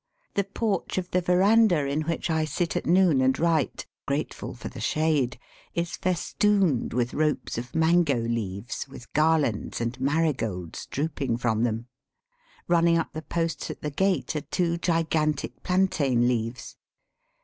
[0.33, 4.55] The porch of the veran dah in which I sit at noon and write, grateful
[4.55, 5.37] for the shade,
[5.75, 11.85] is festooned with ropes of mango leaves with garlands and marigolds drooping from them.
[12.67, 16.77] Running up the posts at the gate are two gigantic plantain leaves.